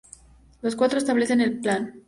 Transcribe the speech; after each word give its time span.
Los 0.63 0.75
cuatro 0.75 0.97
establecen 0.97 1.41
el 1.41 1.59
plan. 1.59 1.99